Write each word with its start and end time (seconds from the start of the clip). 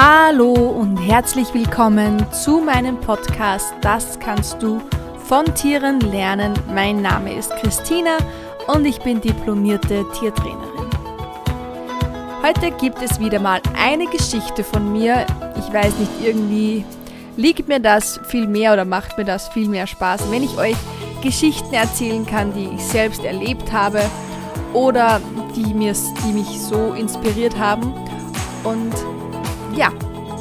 Hallo 0.00 0.52
und 0.52 0.96
herzlich 0.98 1.52
willkommen 1.54 2.24
zu 2.32 2.60
meinem 2.60 3.00
Podcast 3.00 3.74
Das 3.80 4.20
kannst 4.20 4.62
du 4.62 4.80
von 5.24 5.44
Tieren 5.56 5.98
lernen. 5.98 6.54
Mein 6.72 7.02
Name 7.02 7.34
ist 7.34 7.50
Christina 7.56 8.16
und 8.68 8.84
ich 8.84 9.00
bin 9.00 9.20
diplomierte 9.20 10.06
Tiertrainerin. 10.16 10.88
Heute 12.44 12.70
gibt 12.76 13.02
es 13.02 13.18
wieder 13.18 13.40
mal 13.40 13.60
eine 13.76 14.06
Geschichte 14.06 14.62
von 14.62 14.92
mir. 14.92 15.26
Ich 15.56 15.74
weiß 15.74 15.98
nicht, 15.98 16.12
irgendwie 16.22 16.84
liegt 17.36 17.66
mir 17.66 17.80
das 17.80 18.20
viel 18.28 18.46
mehr 18.46 18.74
oder 18.74 18.84
macht 18.84 19.18
mir 19.18 19.24
das 19.24 19.48
viel 19.48 19.68
mehr 19.68 19.88
Spaß, 19.88 20.30
wenn 20.30 20.44
ich 20.44 20.56
euch 20.58 20.76
Geschichten 21.24 21.74
erzählen 21.74 22.24
kann, 22.24 22.52
die 22.52 22.68
ich 22.72 22.84
selbst 22.84 23.24
erlebt 23.24 23.72
habe 23.72 24.02
oder 24.74 25.20
die, 25.56 25.74
mir, 25.74 25.92
die 26.24 26.32
mich 26.34 26.60
so 26.60 26.92
inspiriert 26.92 27.58
haben. 27.58 27.92
Und 28.62 28.94
ja, 29.78 29.92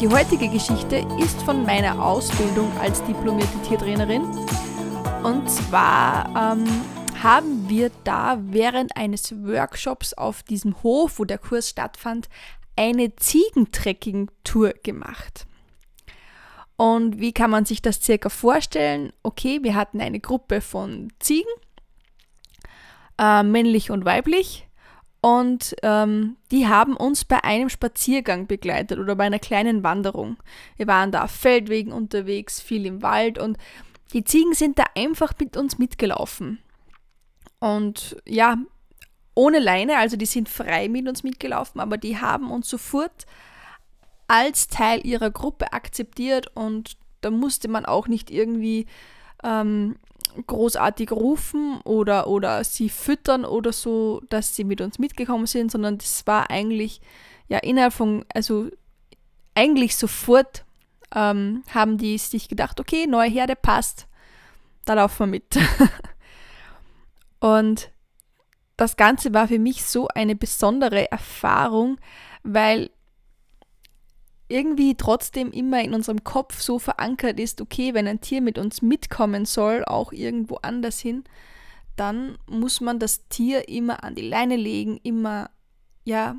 die 0.01 0.07
heutige 0.07 0.49
Geschichte 0.49 1.05
ist 1.19 1.39
von 1.43 1.63
meiner 1.63 2.03
Ausbildung 2.03 2.75
als 2.79 3.03
diplomierte 3.03 3.61
Tiertrainerin. 3.67 4.23
Und 5.23 5.47
zwar 5.47 6.25
ähm, 6.29 6.65
haben 7.21 7.69
wir 7.69 7.91
da 8.03 8.39
während 8.41 8.97
eines 8.97 9.31
Workshops 9.45 10.15
auf 10.15 10.41
diesem 10.41 10.81
Hof, 10.81 11.19
wo 11.19 11.23
der 11.23 11.37
Kurs 11.37 11.69
stattfand, 11.69 12.29
eine 12.75 13.15
Ziegentrekking-Tour 13.15 14.73
gemacht. 14.81 15.45
Und 16.75 17.19
wie 17.19 17.31
kann 17.31 17.51
man 17.51 17.65
sich 17.65 17.83
das 17.83 18.01
circa 18.01 18.29
vorstellen? 18.29 19.13
Okay, 19.21 19.59
wir 19.61 19.75
hatten 19.75 20.01
eine 20.01 20.19
Gruppe 20.19 20.61
von 20.61 21.13
Ziegen, 21.19 21.45
äh, 23.19 23.43
männlich 23.43 23.91
und 23.91 24.03
weiblich, 24.03 24.66
und 25.21 25.75
ähm, 25.83 26.37
die 26.51 26.67
haben 26.67 26.95
uns 26.95 27.25
bei 27.25 27.43
einem 27.43 27.69
Spaziergang 27.69 28.47
begleitet 28.47 28.99
oder 28.99 29.15
bei 29.15 29.25
einer 29.25 29.39
kleinen 29.39 29.83
Wanderung. 29.83 30.37
Wir 30.75 30.87
waren 30.87 31.11
da 31.11 31.23
auf 31.23 31.31
Feldwegen 31.31 31.91
unterwegs, 31.91 32.61
viel 32.61 32.85
im 32.85 33.01
Wald 33.01 33.39
und 33.39 33.57
die 34.13 34.23
Ziegen 34.23 34.53
sind 34.53 34.79
da 34.79 34.85
einfach 34.95 35.33
mit 35.39 35.57
uns 35.57 35.79
mitgelaufen. 35.79 36.59
Und 37.59 38.15
ja, 38.25 38.57
ohne 39.33 39.59
Leine, 39.59 39.97
also 39.97 40.17
die 40.17 40.25
sind 40.25 40.49
frei 40.49 40.87
mit 40.87 41.07
uns 41.07 41.23
mitgelaufen, 41.23 41.81
aber 41.81 41.97
die 41.97 42.19
haben 42.19 42.51
uns 42.51 42.69
sofort 42.69 43.25
als 44.27 44.67
Teil 44.67 45.05
ihrer 45.05 45.31
Gruppe 45.31 45.73
akzeptiert 45.73 46.51
und 46.55 46.97
da 47.21 47.31
musste 47.31 47.67
man 47.67 47.85
auch 47.85 48.07
nicht 48.07 48.29
irgendwie 48.29 48.85
ähm, 49.43 49.95
großartig 50.45 51.11
rufen 51.11 51.79
oder, 51.83 52.27
oder 52.27 52.63
sie 52.63 52.89
füttern 52.89 53.45
oder 53.45 53.71
so, 53.71 54.21
dass 54.29 54.55
sie 54.55 54.63
mit 54.63 54.81
uns 54.81 54.99
mitgekommen 54.99 55.47
sind, 55.47 55.71
sondern 55.71 55.97
das 55.97 56.25
war 56.27 56.49
eigentlich 56.49 57.01
ja 57.47 57.59
innerhalb 57.59 57.93
von, 57.93 58.25
also 58.33 58.69
eigentlich 59.55 59.95
sofort 59.95 60.65
ähm, 61.15 61.63
haben 61.73 61.97
die 61.97 62.17
sich 62.17 62.49
gedacht, 62.49 62.79
okay, 62.79 63.07
neue 63.07 63.29
Herde 63.29 63.55
passt, 63.55 64.07
da 64.85 64.93
laufen 64.93 65.19
wir 65.19 65.27
mit. 65.27 65.57
und 67.39 67.91
das 68.75 68.95
Ganze 68.95 69.33
war 69.33 69.47
für 69.47 69.59
mich 69.59 69.83
so 69.85 70.07
eine 70.09 70.35
besondere 70.35 71.11
Erfahrung, 71.11 71.97
weil 72.43 72.91
irgendwie 74.47 74.95
trotzdem 74.95 75.51
immer 75.51 75.81
in 75.81 75.93
unserem 75.93 76.23
Kopf 76.23 76.61
so 76.61 76.79
verankert 76.79 77.39
ist, 77.39 77.61
okay, 77.61 77.93
wenn 77.93 78.07
ein 78.07 78.21
Tier 78.21 78.41
mit 78.41 78.57
uns 78.57 78.81
mitkommen 78.81 79.45
soll, 79.45 79.83
auch 79.85 80.13
irgendwo 80.13 80.55
anders 80.61 80.99
hin, 80.99 81.23
dann 81.95 82.37
muss 82.47 82.79
man 82.79 82.99
das 82.99 83.27
Tier 83.27 83.67
immer 83.67 84.03
an 84.03 84.15
die 84.15 84.27
Leine 84.27 84.55
legen, 84.55 84.99
immer, 85.03 85.49
ja, 86.05 86.35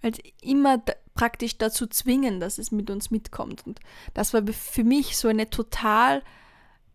als 0.00 0.18
immer 0.40 0.82
praktisch 1.14 1.58
dazu 1.58 1.86
zwingen, 1.86 2.40
dass 2.40 2.58
es 2.58 2.72
mit 2.72 2.90
uns 2.90 3.10
mitkommt. 3.10 3.66
Und 3.66 3.80
das 4.14 4.32
war 4.32 4.42
für 4.46 4.84
mich 4.84 5.16
so 5.16 5.28
eine 5.28 5.50
total 5.50 6.22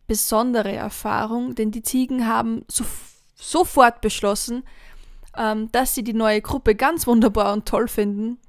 besondere 0.08 0.72
Erfahrung, 0.72 1.54
denn 1.54 1.72
die 1.72 1.84
Ziegen 1.84 2.26
haben 2.26 2.66
so, 2.68 2.86
sofort 3.36 4.02
beschlossen, 4.02 4.64
ähm, 5.36 5.72
dass 5.72 5.94
sie 5.94 6.04
die 6.04 6.14
neue 6.14 6.42
Gruppe 6.42 6.74
ganz 6.74 7.06
wunderbar 7.06 7.54
und 7.54 7.68
toll 7.68 7.88
finden 7.88 8.40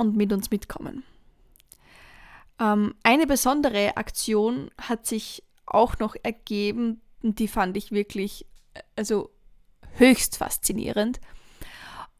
und 0.00 0.16
mit 0.16 0.32
uns 0.32 0.50
mitkommen. 0.50 1.04
Ähm, 2.58 2.94
eine 3.02 3.26
besondere 3.26 3.96
Aktion 3.96 4.70
hat 4.80 5.06
sich 5.06 5.44
auch 5.66 5.98
noch 5.98 6.16
ergeben, 6.22 7.00
die 7.22 7.48
fand 7.48 7.76
ich 7.76 7.92
wirklich 7.92 8.46
also 8.96 9.30
höchst 9.96 10.38
faszinierend. 10.38 11.20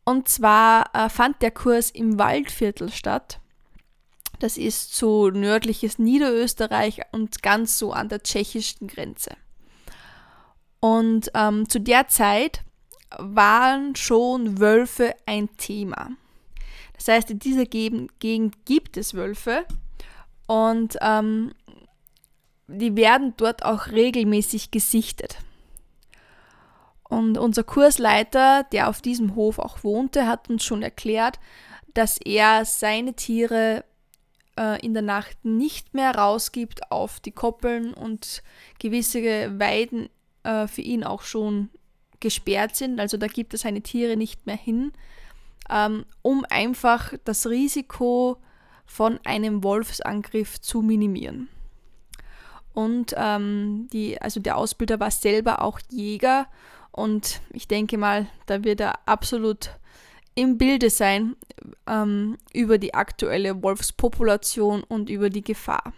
Und 0.05 0.29
zwar 0.29 0.95
äh, 0.95 1.09
fand 1.09 1.41
der 1.43 1.51
Kurs 1.51 1.91
im 1.91 2.19
Waldviertel 2.19 2.91
statt. 2.91 3.41
Das 4.39 4.57
ist 4.57 4.95
so 4.95 5.31
nördliches 5.31 5.99
Niederösterreich 5.99 7.01
und 7.13 7.43
ganz 7.43 7.79
so 7.79 7.93
an 7.93 8.09
der 8.09 8.23
tschechischen 8.23 8.89
Grenze. 8.89 9.37
Und 10.81 11.31
ähm, 11.35 11.69
zu 11.69 11.79
der 11.79 12.09
Zeit 12.09 12.63
waren 13.19 13.95
schon 13.97 14.59
Wölfe 14.59 15.15
ein 15.27 15.55
Thema. 15.57 16.11
Das 17.01 17.09
heißt, 17.09 17.31
in 17.31 17.39
dieser 17.39 17.65
Gegend 17.65 18.67
gibt 18.67 18.99
es 18.99 19.15
Wölfe 19.15 19.65
und 20.47 20.99
ähm, 21.01 21.53
die 22.67 22.95
werden 22.95 23.33
dort 23.39 23.65
auch 23.65 23.87
regelmäßig 23.87 24.71
gesichtet. 24.71 25.39
Und 27.05 27.39
unser 27.39 27.65
Kursleiter, 27.65 28.65
der 28.71 28.91
auf 28.91 29.01
diesem 29.01 29.35
Hof 29.35 29.59
auch 29.59 29.83
wohnte, 29.83 30.27
hat 30.27 30.51
uns 30.51 30.63
schon 30.63 30.83
erklärt, 30.83 31.41
dass 31.95 32.19
er 32.19 32.67
seine 32.67 33.15
Tiere 33.15 33.83
äh, 34.59 34.79
in 34.85 34.93
der 34.93 35.03
Nacht 35.03 35.43
nicht 35.43 35.95
mehr 35.95 36.15
rausgibt 36.15 36.93
auf 36.93 37.19
die 37.19 37.33
Koppeln 37.33 37.95
und 37.95 38.43
gewisse 38.79 39.59
Weiden 39.59 40.11
äh, 40.43 40.67
für 40.67 40.83
ihn 40.83 41.03
auch 41.03 41.23
schon 41.23 41.71
gesperrt 42.21 42.77
sind. 42.77 43.01
Also 43.01 43.17
da 43.17 43.27
gibt 43.27 43.55
er 43.55 43.59
seine 43.59 43.81
Tiere 43.81 44.19
nicht 44.19 44.45
mehr 44.45 44.59
hin, 44.59 44.93
ähm, 45.69 46.05
um 46.23 46.45
einfach 46.49 47.15
das 47.25 47.47
Risiko 47.47 48.39
von 48.87 49.21
einem 49.25 49.63
Wolfsangriff 49.63 50.61
zu 50.61 50.83
minimieren. 50.83 51.49
Und 52.73 53.15
ähm, 53.17 53.89
die, 53.93 54.21
also 54.21 54.41
der 54.41 54.57
Ausbilder 54.57 55.01
war 55.01 55.11
selber 55.11 55.63
auch 55.63 55.81
Jäger 55.91 56.47
und 56.93 57.41
ich 57.53 57.69
denke 57.69 57.99
mal, 57.99 58.27
da 58.47 58.65
wird 58.65 58.81
er 58.81 58.99
absolut 59.07 59.71
im 60.35 60.59
Bilde 60.59 60.91
sein 60.91 61.37
ähm, 61.87 62.39
über 62.53 62.79
die 62.79 62.95
aktuelle 62.95 63.63
Wolfspopulation 63.63 64.83
und 64.85 65.11
über 65.11 65.31
die 65.31 65.43
Gefahr. 65.43 65.93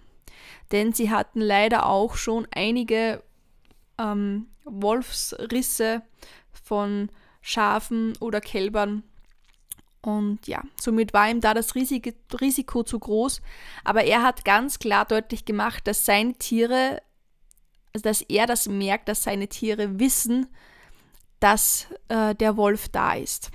Denn 0.70 0.92
sie 0.92 1.10
hatten 1.10 1.40
leider 1.40 1.86
auch 1.86 2.16
schon 2.16 2.46
einige 2.54 3.22
ähm, 3.98 4.46
Wolfsrisse 4.64 6.02
von 6.50 7.10
Schafen 7.42 8.14
oder 8.20 8.40
Kälbern 8.40 9.02
und 10.02 10.48
ja, 10.48 10.62
somit 10.80 11.14
war 11.14 11.30
ihm 11.30 11.40
da 11.40 11.54
das 11.54 11.74
Risiko 11.74 12.82
zu 12.82 12.98
groß. 12.98 13.40
Aber 13.84 14.04
er 14.04 14.22
hat 14.22 14.44
ganz 14.44 14.78
klar 14.80 15.04
deutlich 15.04 15.44
gemacht, 15.44 15.86
dass 15.86 16.04
seine 16.04 16.34
Tiere, 16.34 17.00
also 17.94 18.02
dass 18.02 18.20
er 18.22 18.46
das 18.46 18.68
merkt, 18.68 19.08
dass 19.08 19.22
seine 19.22 19.48
Tiere 19.48 20.00
wissen, 20.00 20.48
dass 21.38 21.86
äh, 22.08 22.34
der 22.34 22.56
Wolf 22.56 22.88
da 22.88 23.14
ist. 23.14 23.52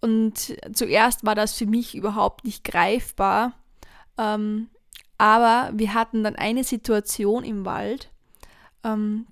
Und 0.00 0.56
zuerst 0.72 1.24
war 1.24 1.34
das 1.34 1.54
für 1.54 1.66
mich 1.66 1.94
überhaupt 1.94 2.44
nicht 2.44 2.64
greifbar. 2.64 3.52
Ähm, 4.18 4.68
aber 5.18 5.70
wir 5.74 5.94
hatten 5.94 6.24
dann 6.24 6.36
eine 6.36 6.64
Situation 6.64 7.44
im 7.44 7.64
Wald, 7.64 8.10
ähm, 8.82 9.26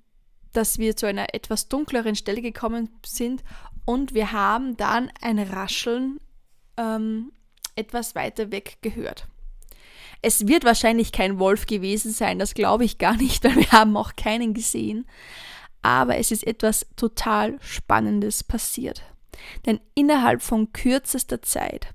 dass 0.53 0.77
wir 0.77 0.95
zu 0.95 1.07
einer 1.07 1.33
etwas 1.33 1.67
dunkleren 1.67 2.15
Stelle 2.15 2.41
gekommen 2.41 2.89
sind 3.05 3.43
und 3.89 4.13
wir 4.13 4.33
haben 4.33 4.77
dann 4.77 5.11
ein 5.19 5.39
Rascheln 5.39 6.19
ähm, 6.77 7.31
etwas 7.73 8.13
weiter 8.13 8.51
weg 8.51 8.77
gehört. 8.83 9.27
Es 10.21 10.47
wird 10.47 10.63
wahrscheinlich 10.63 11.11
kein 11.11 11.39
Wolf 11.39 11.65
gewesen 11.65 12.11
sein, 12.11 12.37
das 12.37 12.53
glaube 12.53 12.85
ich 12.85 12.99
gar 12.99 13.17
nicht, 13.17 13.43
weil 13.45 13.55
wir 13.55 13.71
haben 13.71 13.97
auch 13.97 14.15
keinen 14.15 14.53
gesehen. 14.53 15.07
Aber 15.81 16.17
es 16.17 16.29
ist 16.29 16.45
etwas 16.45 16.85
total 16.97 17.57
Spannendes 17.61 18.43
passiert. 18.43 19.01
Denn 19.65 19.79
innerhalb 19.95 20.43
von 20.43 20.71
kürzester 20.71 21.41
Zeit 21.41 21.87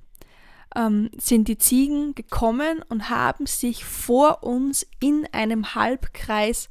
ähm, 0.74 1.10
sind 1.16 1.46
die 1.46 1.58
Ziegen 1.58 2.16
gekommen 2.16 2.82
und 2.88 3.08
haben 3.08 3.46
sich 3.46 3.84
vor 3.84 4.42
uns 4.42 4.84
in 4.98 5.28
einem 5.30 5.76
Halbkreis 5.76 6.70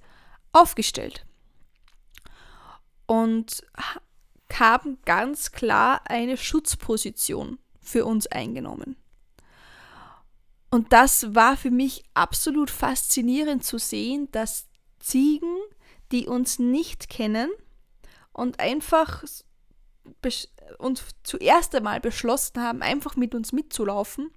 aufgestellt. 0.52 1.26
Und 3.06 3.64
haben 4.60 5.00
ganz 5.06 5.52
klar 5.52 6.02
eine 6.06 6.38
Schutzposition 6.38 7.60
für 7.82 8.06
uns 8.06 8.28
eingenommen. 8.28 8.96
Und 10.70 10.92
das 10.92 11.36
war 11.36 11.56
für 11.56 11.70
mich 11.70 12.04
absolut 12.14 12.72
faszinierend 12.72 13.64
zu 13.64 13.78
sehen, 13.78 14.30
dass 14.32 14.68
Ziegen, 15.00 15.56
die 16.12 16.28
uns 16.28 16.58
nicht 16.58 17.10
kennen 17.10 17.52
und 18.32 18.60
einfach 18.60 19.24
uns 20.80 21.04
zuerst 21.24 21.76
einmal 21.76 22.00
beschlossen 22.00 22.62
haben, 22.62 22.82
einfach 22.82 23.16
mit 23.16 23.36
uns 23.36 23.52
mitzulaufen 23.52 24.32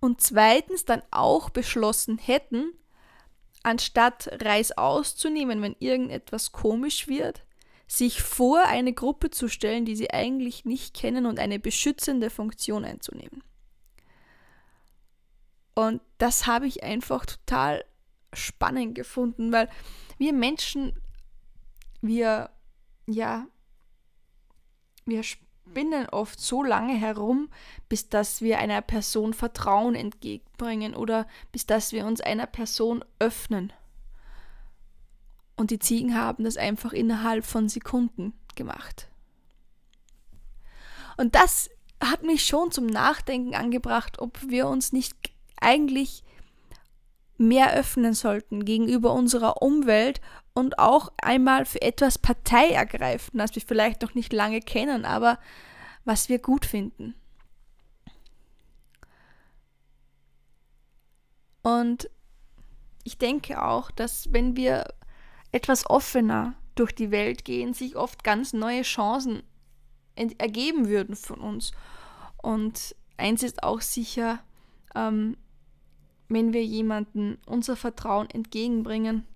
und 0.00 0.20
zweitens 0.20 0.84
dann 0.84 1.02
auch 1.10 1.50
beschlossen 1.50 2.18
hätten, 2.18 2.72
anstatt 3.62 4.28
Reis 4.42 4.76
auszunehmen, 4.76 5.62
wenn 5.62 5.76
irgendetwas 5.78 6.50
komisch 6.50 7.06
wird, 7.06 7.44
sich 7.86 8.22
vor 8.22 8.64
eine 8.66 8.92
Gruppe 8.92 9.30
zu 9.30 9.48
stellen, 9.48 9.84
die 9.84 9.96
sie 9.96 10.10
eigentlich 10.10 10.64
nicht 10.64 10.94
kennen 10.94 11.26
und 11.26 11.38
eine 11.38 11.58
beschützende 11.58 12.30
Funktion 12.30 12.84
einzunehmen. 12.84 13.42
Und 15.74 16.00
das 16.18 16.46
habe 16.46 16.66
ich 16.66 16.82
einfach 16.82 17.26
total 17.26 17.84
spannend 18.32 18.94
gefunden, 18.94 19.52
weil 19.52 19.68
wir 20.18 20.32
Menschen, 20.32 20.98
wir, 22.00 22.50
ja, 23.06 23.46
wir 25.04 25.22
spinnen 25.22 26.08
oft 26.10 26.40
so 26.40 26.62
lange 26.62 26.94
herum, 26.94 27.48
bis 27.88 28.08
dass 28.08 28.40
wir 28.40 28.58
einer 28.58 28.82
Person 28.82 29.34
Vertrauen 29.34 29.94
entgegenbringen 29.94 30.94
oder 30.94 31.26
bis 31.50 31.66
dass 31.66 31.92
wir 31.92 32.06
uns 32.06 32.20
einer 32.20 32.46
Person 32.46 33.04
öffnen. 33.18 33.72
Und 35.62 35.70
die 35.70 35.78
Ziegen 35.78 36.16
haben 36.16 36.42
das 36.42 36.56
einfach 36.56 36.92
innerhalb 36.92 37.44
von 37.44 37.68
Sekunden 37.68 38.32
gemacht. 38.56 39.08
Und 41.16 41.36
das 41.36 41.70
hat 42.02 42.24
mich 42.24 42.44
schon 42.44 42.72
zum 42.72 42.86
Nachdenken 42.86 43.54
angebracht, 43.54 44.18
ob 44.18 44.40
wir 44.48 44.66
uns 44.66 44.92
nicht 44.92 45.14
eigentlich 45.60 46.24
mehr 47.38 47.74
öffnen 47.74 48.12
sollten 48.12 48.64
gegenüber 48.64 49.12
unserer 49.12 49.62
Umwelt 49.62 50.20
und 50.52 50.80
auch 50.80 51.12
einmal 51.22 51.64
für 51.64 51.80
etwas 51.80 52.18
Partei 52.18 52.70
ergreifen, 52.70 53.38
das 53.38 53.54
wir 53.54 53.62
vielleicht 53.62 54.02
noch 54.02 54.16
nicht 54.16 54.32
lange 54.32 54.58
kennen, 54.58 55.04
aber 55.04 55.38
was 56.04 56.28
wir 56.28 56.40
gut 56.40 56.66
finden. 56.66 57.14
Und 61.62 62.10
ich 63.04 63.16
denke 63.16 63.62
auch, 63.62 63.92
dass 63.92 64.32
wenn 64.32 64.56
wir 64.56 64.92
etwas 65.52 65.88
offener 65.88 66.54
durch 66.74 66.92
die 66.94 67.10
Welt 67.10 67.44
gehen, 67.44 67.74
sich 67.74 67.96
oft 67.96 68.24
ganz 68.24 68.52
neue 68.52 68.82
Chancen 68.82 69.42
ergeben 70.16 70.88
würden 70.88 71.16
von 71.16 71.40
uns. 71.40 71.72
Und 72.38 72.96
eins 73.16 73.42
ist 73.42 73.62
auch 73.62 73.80
sicher, 73.80 74.40
ähm, 74.94 75.36
wenn 76.28 76.52
wir 76.52 76.64
jemanden 76.64 77.38
unser 77.46 77.76
Vertrauen 77.76 78.28
entgegenbringen, 78.30 79.26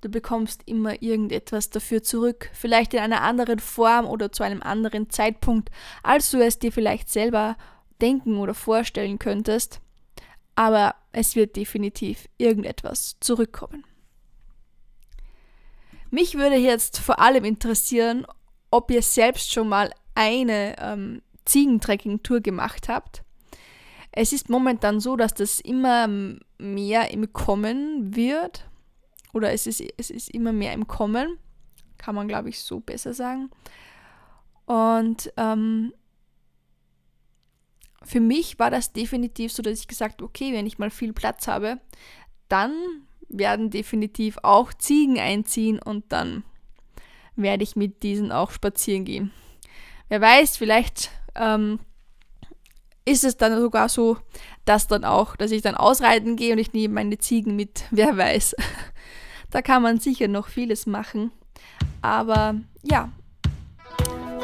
du 0.00 0.08
bekommst 0.08 0.62
immer 0.66 1.02
irgendetwas 1.02 1.68
dafür 1.70 2.02
zurück, 2.02 2.50
vielleicht 2.54 2.94
in 2.94 3.00
einer 3.00 3.22
anderen 3.22 3.58
Form 3.58 4.06
oder 4.06 4.32
zu 4.32 4.42
einem 4.42 4.62
anderen 4.62 5.10
Zeitpunkt, 5.10 5.70
als 6.02 6.30
du 6.30 6.38
es 6.38 6.58
dir 6.58 6.72
vielleicht 6.72 7.10
selber 7.10 7.56
denken 8.00 8.38
oder 8.38 8.54
vorstellen 8.54 9.18
könntest, 9.18 9.80
aber 10.54 10.94
es 11.12 11.36
wird 11.36 11.56
definitiv 11.56 12.28
irgendetwas 12.38 13.16
zurückkommen. 13.20 13.84
Mich 16.10 16.34
würde 16.34 16.56
jetzt 16.56 16.98
vor 16.98 17.20
allem 17.20 17.44
interessieren, 17.44 18.26
ob 18.70 18.90
ihr 18.90 19.02
selbst 19.02 19.52
schon 19.52 19.68
mal 19.68 19.90
eine 20.14 20.76
ähm, 20.78 21.22
Ziegentrekking-Tour 21.44 22.40
gemacht 22.40 22.88
habt. 22.88 23.22
Es 24.12 24.32
ist 24.32 24.48
momentan 24.48 25.00
so, 25.00 25.16
dass 25.16 25.34
das 25.34 25.60
immer 25.60 26.08
mehr 26.58 27.10
im 27.10 27.32
Kommen 27.32 28.14
wird. 28.14 28.68
Oder 29.32 29.52
es 29.52 29.66
ist, 29.66 29.82
es 29.96 30.10
ist 30.10 30.30
immer 30.30 30.52
mehr 30.52 30.72
im 30.72 30.88
Kommen. 30.88 31.38
Kann 31.96 32.14
man, 32.14 32.26
glaube 32.26 32.48
ich, 32.48 32.60
so 32.60 32.80
besser 32.80 33.14
sagen. 33.14 33.50
Und 34.66 35.32
ähm, 35.36 35.92
für 38.02 38.20
mich 38.20 38.58
war 38.58 38.70
das 38.70 38.92
definitiv 38.92 39.52
so, 39.52 39.62
dass 39.62 39.78
ich 39.78 39.88
gesagt 39.88 40.14
habe, 40.14 40.24
okay, 40.24 40.52
wenn 40.52 40.66
ich 40.66 40.78
mal 40.78 40.90
viel 40.90 41.12
Platz 41.12 41.46
habe, 41.46 41.80
dann 42.48 42.72
werden 43.30 43.70
definitiv 43.70 44.38
auch 44.42 44.72
Ziegen 44.74 45.18
einziehen 45.18 45.78
und 45.78 46.04
dann 46.10 46.44
werde 47.36 47.62
ich 47.62 47.76
mit 47.76 48.02
diesen 48.02 48.32
auch 48.32 48.50
spazieren 48.50 49.04
gehen. 49.04 49.30
Wer 50.08 50.20
weiß, 50.20 50.56
vielleicht 50.56 51.10
ähm, 51.34 51.78
ist 53.04 53.24
es 53.24 53.36
dann 53.36 53.58
sogar 53.60 53.88
so, 53.88 54.18
dass 54.64 54.86
dann 54.86 55.04
auch, 55.04 55.36
dass 55.36 55.50
ich 55.50 55.62
dann 55.62 55.74
ausreiten 55.74 56.36
gehe 56.36 56.52
und 56.52 56.58
ich 56.58 56.72
nehme 56.72 56.94
meine 56.94 57.18
Ziegen 57.18 57.56
mit. 57.56 57.84
Wer 57.90 58.16
weiß. 58.16 58.56
Da 59.50 59.62
kann 59.62 59.82
man 59.82 59.98
sicher 59.98 60.28
noch 60.28 60.48
vieles 60.48 60.86
machen. 60.86 61.32
Aber 62.02 62.54
ja, 62.82 63.10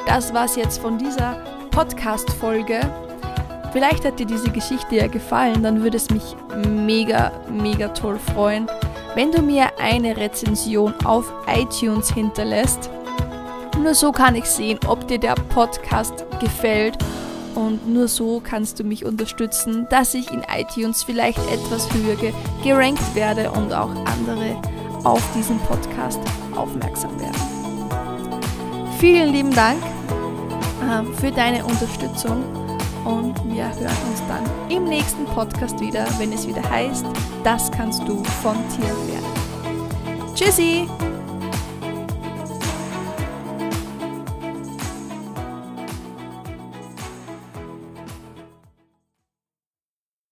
das 0.07 0.35
war 0.35 0.47
es 0.47 0.57
jetzt 0.57 0.79
von 0.79 0.99
dieser 0.99 1.35
Podcast-Folge. 1.71 3.06
Vielleicht 3.77 4.07
hat 4.07 4.19
dir 4.19 4.25
diese 4.25 4.51
Geschichte 4.51 4.97
ja 4.97 5.07
gefallen, 5.07 5.63
dann 5.63 5.83
würde 5.83 5.99
es 5.99 6.09
mich 6.09 6.35
mega, 6.67 7.31
mega 7.53 7.89
toll 7.89 8.19
freuen, 8.19 8.67
wenn 9.15 9.31
du 9.31 9.43
mir 9.43 9.67
eine 9.79 10.17
Rezension 10.17 10.95
auf 11.05 11.31
iTunes 11.47 12.11
hinterlässt. 12.11 12.89
Nur 13.79 13.95
so 13.95 14.13
kann 14.13 14.35
ich 14.35 14.47
sehen, 14.47 14.79
ob 14.87 15.07
dir 15.07 15.19
der 15.19 15.35
Podcast 15.51 16.25
gefällt 16.41 16.97
und 17.55 17.87
nur 17.87 18.09
so 18.09 18.41
kannst 18.43 18.81
du 18.81 18.85
mich 18.85 19.05
unterstützen, 19.05 19.87
dass 19.91 20.15
ich 20.15 20.31
in 20.31 20.43
iTunes 20.59 21.03
vielleicht 21.03 21.41
etwas 21.53 21.87
höher 21.93 22.17
gerankt 22.65 23.15
werde 23.15 23.51
und 23.51 23.75
auch 23.75 23.91
andere 24.07 24.57
auf 25.05 25.23
diesen 25.35 25.59
Podcast 25.59 26.21
aufmerksam 26.57 27.11
werden. 27.21 27.37
Vielen 28.99 29.35
lieben 29.35 29.55
Dank 29.55 29.83
äh, 30.81 31.21
für 31.21 31.31
deine 31.31 31.63
Unterstützung 31.63 32.66
und 33.07 33.35
wir 33.55 33.65
hören 33.65 33.97
uns 34.11 34.23
dann 34.29 34.45
im 34.69 34.85
nächsten 34.85 35.25
Podcast 35.27 35.81
wieder, 35.81 36.07
wenn 36.19 36.33
es 36.33 36.47
wieder 36.47 36.69
heißt, 36.69 37.07
das 37.45 37.71
kannst 37.71 38.07
du 38.07 38.23
von 38.43 38.57
Tieren 38.69 39.09
lernen. 39.09 40.35
Tschüssi! 40.35 40.89